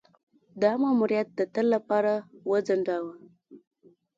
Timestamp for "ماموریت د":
0.81-1.39